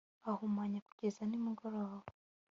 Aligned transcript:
ahumanye 0.31 0.79
kugeza 0.87 1.21
nimugoroba 1.29 1.97